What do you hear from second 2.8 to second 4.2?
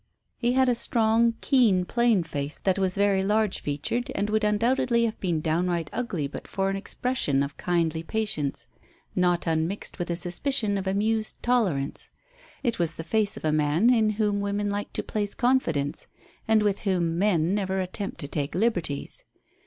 very large featured,